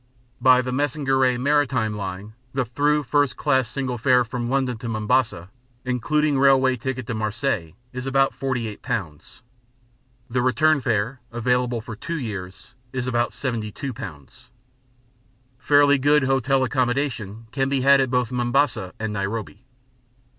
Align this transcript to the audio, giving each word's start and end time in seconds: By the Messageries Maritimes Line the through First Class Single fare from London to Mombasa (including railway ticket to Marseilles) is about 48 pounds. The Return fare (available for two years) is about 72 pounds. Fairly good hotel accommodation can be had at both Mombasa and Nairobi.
By 0.41 0.63
the 0.63 0.71
Messageries 0.71 1.37
Maritimes 1.37 1.95
Line 1.95 2.33
the 2.55 2.65
through 2.65 3.03
First 3.03 3.37
Class 3.37 3.67
Single 3.67 3.99
fare 3.99 4.25
from 4.25 4.49
London 4.49 4.75
to 4.79 4.89
Mombasa 4.89 5.51
(including 5.85 6.39
railway 6.39 6.75
ticket 6.75 7.05
to 7.05 7.13
Marseilles) 7.13 7.73
is 7.93 8.07
about 8.07 8.33
48 8.33 8.81
pounds. 8.81 9.43
The 10.27 10.41
Return 10.41 10.81
fare 10.81 11.19
(available 11.31 11.81
for 11.81 11.95
two 11.95 12.17
years) 12.17 12.73
is 12.91 13.05
about 13.05 13.31
72 13.31 13.93
pounds. 13.93 14.49
Fairly 15.59 15.99
good 15.99 16.23
hotel 16.23 16.63
accommodation 16.63 17.45
can 17.51 17.69
be 17.69 17.81
had 17.81 18.01
at 18.01 18.09
both 18.09 18.31
Mombasa 18.31 18.95
and 18.99 19.13
Nairobi. 19.13 19.65